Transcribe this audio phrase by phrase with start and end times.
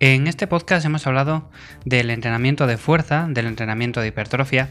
[0.00, 1.50] En este podcast hemos hablado
[1.84, 4.68] del entrenamiento de fuerza, del entrenamiento de hipertrofia,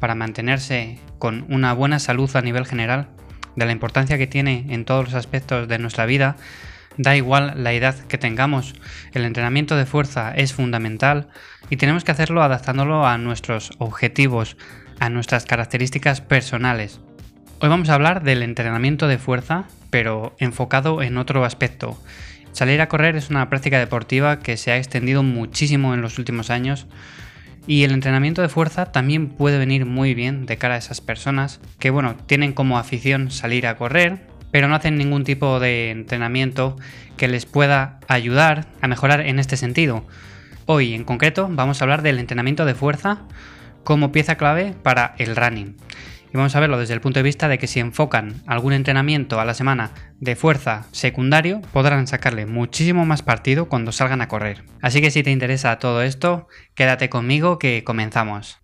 [0.00, 3.08] para mantenerse con una buena salud a nivel general,
[3.56, 6.36] de la importancia que tiene en todos los aspectos de nuestra vida,
[6.96, 8.74] da igual la edad que tengamos,
[9.12, 11.28] el entrenamiento de fuerza es fundamental
[11.68, 14.56] y tenemos que hacerlo adaptándolo a nuestros objetivos,
[14.98, 17.00] a nuestras características personales.
[17.60, 22.00] Hoy vamos a hablar del entrenamiento de fuerza, pero enfocado en otro aspecto,
[22.52, 26.50] Salir a correr es una práctica deportiva que se ha extendido muchísimo en los últimos
[26.50, 26.86] años
[27.66, 31.60] y el entrenamiento de fuerza también puede venir muy bien de cara a esas personas
[31.78, 36.76] que, bueno, tienen como afición salir a correr, pero no hacen ningún tipo de entrenamiento
[37.16, 40.04] que les pueda ayudar a mejorar en este sentido.
[40.66, 43.22] Hoy en concreto vamos a hablar del entrenamiento de fuerza
[43.84, 45.76] como pieza clave para el running.
[46.32, 49.40] Y vamos a verlo desde el punto de vista de que si enfocan algún entrenamiento
[49.40, 54.64] a la semana de fuerza secundario, podrán sacarle muchísimo más partido cuando salgan a correr.
[54.80, 58.59] Así que si te interesa todo esto, quédate conmigo que comenzamos.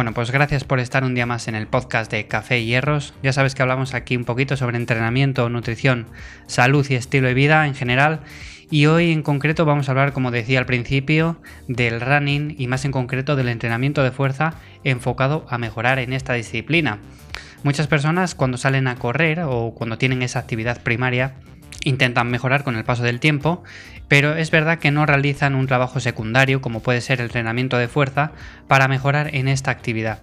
[0.00, 3.12] Bueno, pues gracias por estar un día más en el podcast de Café y Hierros.
[3.22, 6.06] Ya sabes que hablamos aquí un poquito sobre entrenamiento, nutrición,
[6.46, 8.20] salud y estilo de vida en general.
[8.70, 12.86] Y hoy en concreto vamos a hablar, como decía al principio, del running y más
[12.86, 17.00] en concreto del entrenamiento de fuerza enfocado a mejorar en esta disciplina.
[17.62, 21.34] Muchas personas cuando salen a correr o cuando tienen esa actividad primaria
[21.84, 23.62] intentan mejorar con el paso del tiempo,
[24.08, 27.88] pero es verdad que no realizan un trabajo secundario como puede ser el entrenamiento de
[27.88, 28.32] fuerza
[28.68, 30.22] para mejorar en esta actividad.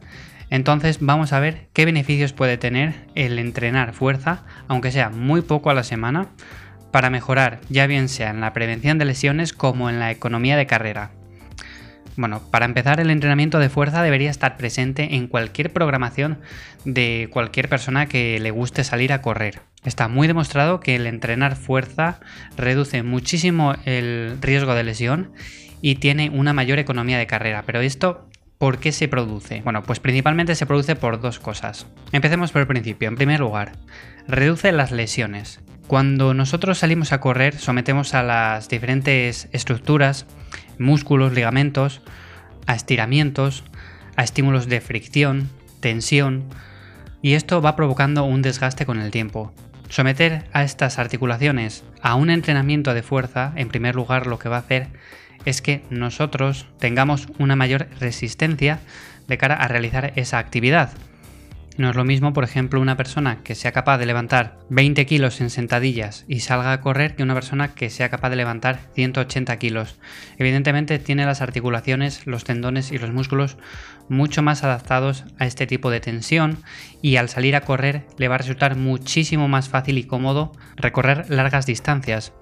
[0.50, 5.70] Entonces vamos a ver qué beneficios puede tener el entrenar fuerza, aunque sea muy poco
[5.70, 6.28] a la semana,
[6.92, 10.68] para mejorar ya bien sea en la prevención de lesiones como en la economía de
[10.68, 11.12] carrera.
[12.18, 16.40] Bueno, para empezar, el entrenamiento de fuerza debería estar presente en cualquier programación
[16.84, 19.62] de cualquier persona que le guste salir a correr.
[19.86, 22.20] Está muy demostrado que el entrenar fuerza
[22.58, 25.32] reduce muchísimo el riesgo de lesión
[25.80, 27.64] y tiene una mayor economía de carrera.
[27.68, 29.62] Pero esto, ¿por qué se produce?
[29.62, 31.86] Bueno, pues principalmente se produce por dos cosas.
[32.12, 33.08] Empecemos por el principio.
[33.08, 33.74] En primer lugar,
[34.28, 35.60] reduce las lesiones.
[35.86, 40.26] Cuando nosotros salimos a correr, sometemos a las diferentes estructuras
[40.80, 42.02] músculos, ligamentos,
[42.66, 43.64] a estiramientos,
[44.16, 45.50] a estímulos de fricción,
[45.80, 46.46] tensión,
[47.22, 49.54] y esto va provocando un desgaste con el tiempo.
[49.90, 54.58] Someter a estas articulaciones a un entrenamiento de fuerza, en primer lugar, lo que va
[54.58, 54.88] a hacer
[55.46, 58.80] es que nosotros tengamos una mayor resistencia
[59.28, 60.92] de cara a realizar esa actividad.
[61.78, 65.40] No es lo mismo, por ejemplo, una persona que sea capaz de levantar 20 kilos
[65.42, 69.56] en sentadillas y salga a correr que una persona que sea capaz de levantar 180
[69.58, 70.00] kilos.
[70.40, 73.58] Evidentemente tiene las articulaciones, los tendones y los músculos
[74.10, 76.64] mucho más adaptados a este tipo de tensión
[77.04, 81.30] y al salir a correr le va a resultar muchísimo más fácil y cómodo recorrer
[81.30, 82.34] largas distancias.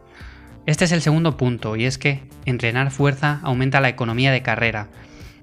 [0.66, 4.88] Este es el segundo punto y es que entrenar fuerza aumenta la economía de carrera.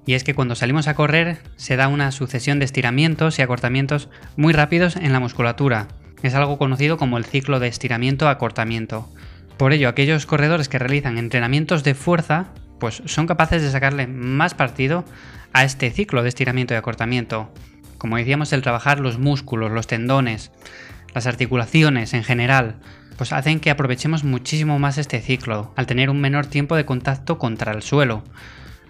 [0.05, 4.09] Y es que cuando salimos a correr se da una sucesión de estiramientos y acortamientos
[4.35, 5.87] muy rápidos en la musculatura.
[6.21, 9.09] Es algo conocido como el ciclo de estiramiento-acortamiento.
[9.57, 12.47] Por ello, aquellos corredores que realizan entrenamientos de fuerza,
[12.79, 15.05] pues son capaces de sacarle más partido
[15.53, 17.51] a este ciclo de estiramiento y acortamiento.
[17.97, 20.51] Como decíamos, el trabajar los músculos, los tendones,
[21.13, 22.75] las articulaciones en general,
[23.17, 27.37] pues hacen que aprovechemos muchísimo más este ciclo, al tener un menor tiempo de contacto
[27.37, 28.23] contra el suelo.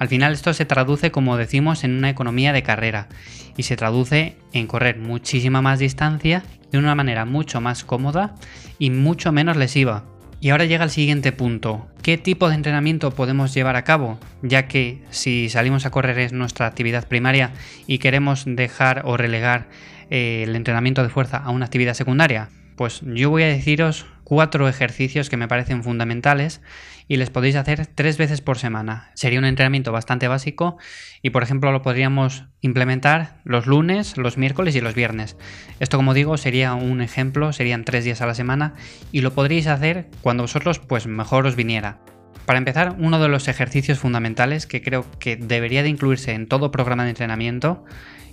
[0.03, 3.07] Al final esto se traduce, como decimos, en una economía de carrera
[3.55, 6.43] y se traduce en correr muchísima más distancia
[6.73, 8.35] de una manera mucho más cómoda
[8.77, 10.03] y mucho menos lesiva.
[10.41, 11.87] Y ahora llega el siguiente punto.
[12.01, 14.19] ¿Qué tipo de entrenamiento podemos llevar a cabo?
[14.41, 17.51] Ya que si salimos a correr es nuestra actividad primaria
[17.87, 19.69] y queremos dejar o relegar
[20.09, 22.49] eh, el entrenamiento de fuerza a una actividad secundaria.
[22.75, 26.61] Pues yo voy a deciros cuatro ejercicios que me parecen fundamentales
[27.07, 29.11] y les podéis hacer tres veces por semana.
[29.13, 30.77] Sería un entrenamiento bastante básico
[31.21, 35.37] y por ejemplo lo podríamos implementar los lunes, los miércoles y los viernes.
[35.79, 38.73] Esto como digo sería un ejemplo, serían tres días a la semana
[39.11, 41.99] y lo podríais hacer cuando vosotros pues mejor os viniera.
[42.45, 46.71] Para empezar, uno de los ejercicios fundamentales que creo que debería de incluirse en todo
[46.71, 47.85] programa de entrenamiento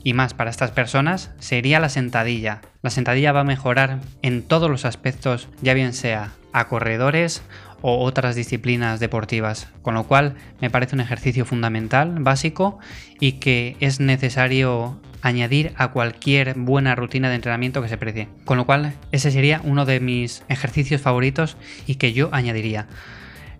[0.02, 2.60] y más para estas personas sería la sentadilla.
[2.82, 7.42] La sentadilla va a mejorar en todos los aspectos, ya bien sea a corredores
[7.82, 12.78] o otras disciplinas deportivas, con lo cual me parece un ejercicio fundamental, básico
[13.20, 18.28] y que es necesario añadir a cualquier buena rutina de entrenamiento que se precie.
[18.44, 21.56] Con lo cual ese sería uno de mis ejercicios favoritos
[21.86, 22.88] y que yo añadiría.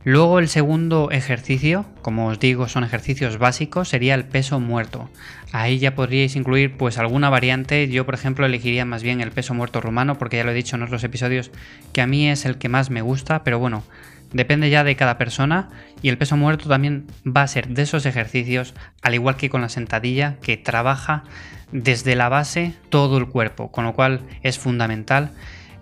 [0.03, 5.11] Luego el segundo ejercicio, como os digo, son ejercicios básicos, sería el peso muerto.
[5.53, 7.87] Ahí ya podríais incluir pues alguna variante.
[7.89, 10.77] Yo, por ejemplo, elegiría más bien el peso muerto rumano, porque ya lo he dicho
[10.77, 11.51] en otros episodios
[11.93, 13.85] que a mí es el que más me gusta, pero bueno,
[14.33, 15.69] depende ya de cada persona
[16.01, 19.61] y el peso muerto también va a ser de esos ejercicios, al igual que con
[19.61, 21.25] la sentadilla, que trabaja
[21.73, 25.33] desde la base todo el cuerpo, con lo cual es fundamental.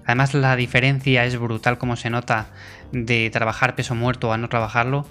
[0.09, 2.47] Además la diferencia es brutal como se nota
[2.93, 5.07] de trabajar peso muerto a no trabajarlo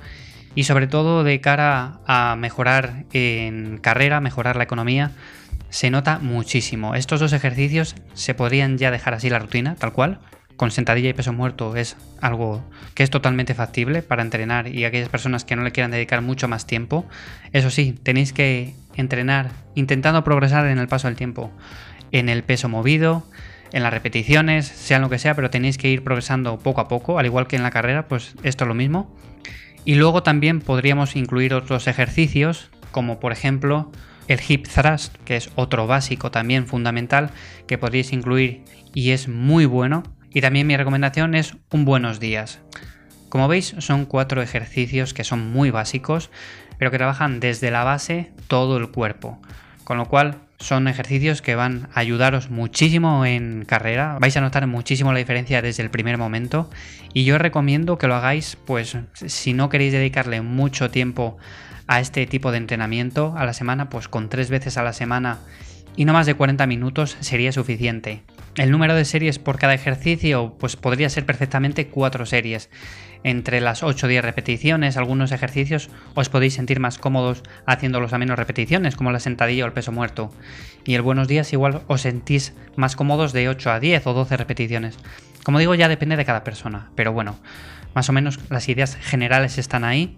[0.56, 5.12] y sobre todo de cara a mejorar en carrera, mejorar la economía,
[5.70, 6.96] se nota muchísimo.
[6.96, 10.18] Estos dos ejercicios se podrían ya dejar así la rutina, tal cual.
[10.56, 15.10] Con sentadilla y peso muerto es algo que es totalmente factible para entrenar y aquellas
[15.10, 17.06] personas que no le quieran dedicar mucho más tiempo.
[17.54, 21.52] Eso sí, tenéis que entrenar intentando progresar en el paso del tiempo,
[22.12, 23.28] en el peso movido,
[23.72, 27.19] en las repeticiones, sean lo que sea, pero tenéis que ir progresando poco a poco,
[27.19, 29.16] al igual que en la carrera, pues esto es lo mismo.
[29.86, 33.92] Y luego también podríamos incluir otros ejercicios, como por ejemplo
[34.28, 37.31] el hip thrust, que es otro básico también fundamental
[37.68, 40.04] que podríais incluir y es muy bueno.
[40.30, 42.60] Y también mi recomendación es un buenos días.
[43.30, 46.30] Como veis, son cuatro ejercicios que son muy básicos,
[46.78, 49.42] pero que trabajan desde la base todo el cuerpo.
[49.84, 54.18] Con lo cual, son ejercicios que van a ayudaros muchísimo en carrera.
[54.19, 56.69] Vais a notar muchísimo la diferencia desde el primer momento.
[57.13, 61.38] Y yo recomiendo que lo hagáis, pues, si no queréis dedicarle mucho tiempo
[61.88, 65.39] a este tipo de entrenamiento a la semana, pues con tres veces a la semana
[65.95, 68.24] y no más de 40 minutos sería suficiente.
[68.57, 72.71] El número de series por cada ejercicio pues podría ser perfectamente 4 series.
[73.24, 78.18] Entre las 8 o 10 repeticiones, algunos ejercicios os podéis sentir más cómodos haciéndolos a
[78.18, 80.33] menos repeticiones, como la sentadilla o el peso muerto.
[80.86, 84.38] Y el buenos días igual os sentís más cómodos de 8 a 10 o 12
[84.38, 84.98] repeticiones.
[85.44, 87.38] Como digo, ya depende de cada persona, pero bueno,
[87.94, 90.18] más o menos las ideas generales están ahí.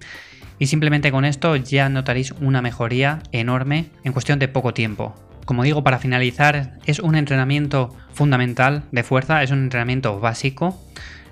[0.60, 5.29] Y simplemente con esto ya notaréis una mejoría enorme en cuestión de poco tiempo.
[5.50, 10.80] Como digo, para finalizar, es un entrenamiento fundamental de fuerza, es un entrenamiento básico,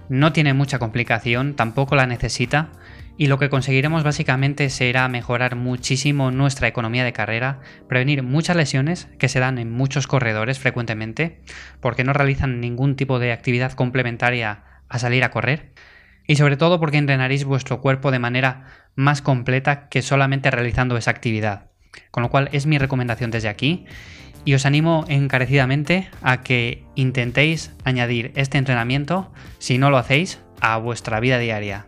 [0.10, 2.69] no tiene mucha complicación, tampoco la necesita,
[3.16, 9.08] y lo que conseguiremos básicamente será mejorar muchísimo nuestra economía de carrera, prevenir muchas lesiones
[9.19, 11.44] que se dan en muchos corredores frecuentemente,
[11.80, 15.74] porque no realizan ningún tipo de actividad complementaria a salir a correr,
[16.25, 18.66] y sobre todo porque entrenaréis vuestro cuerpo de manera
[18.96, 21.68] más completa que solamente realizando esa actividad.
[22.12, 23.86] Con lo cual es mi recomendación desde aquí
[24.46, 29.30] y os animo encarecidamente a que intentéis añadir este entrenamiento,
[29.60, 31.86] si no lo hacéis, a vuestra vida diaria.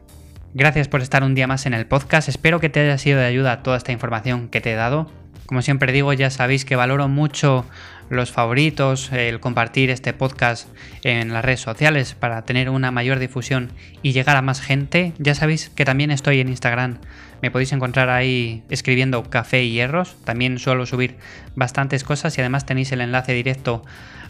[0.53, 3.27] Gracias por estar un día más en el podcast, espero que te haya sido de
[3.27, 5.09] ayuda toda esta información que te he dado.
[5.49, 7.65] Como siempre digo, ya sabéis que valoro mucho
[8.11, 10.69] los favoritos, el compartir este podcast
[11.03, 13.71] en las redes sociales para tener una mayor difusión
[14.03, 15.11] y llegar a más gente.
[15.17, 16.99] Ya sabéis que también estoy en Instagram.
[17.41, 20.17] Me podéis encontrar ahí escribiendo café y hierros.
[20.23, 21.17] También suelo subir
[21.55, 23.83] bastantes cosas y además tenéis el enlace directo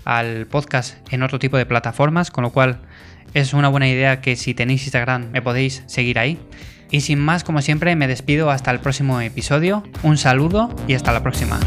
[0.05, 2.79] al podcast en otro tipo de plataformas, con lo cual
[3.33, 6.39] es una buena idea que si tenéis Instagram me podéis seguir ahí.
[6.91, 9.83] Y sin más, como siempre, me despido hasta el próximo episodio.
[10.03, 11.59] Un saludo y hasta la próxima.